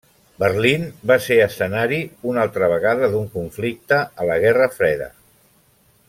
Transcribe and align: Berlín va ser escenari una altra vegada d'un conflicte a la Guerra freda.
Berlín 0.43 0.85
va 1.11 1.17
ser 1.25 1.35
escenari 1.47 1.99
una 2.31 2.41
altra 2.45 2.69
vegada 2.73 3.09
d'un 3.13 3.27
conflicte 3.39 3.99
a 4.25 4.31
la 4.31 4.39
Guerra 4.45 4.71
freda. 4.79 5.11